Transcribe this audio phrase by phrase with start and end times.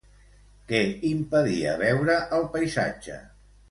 [0.71, 0.79] Què
[1.11, 3.25] impedia veure el paisatge?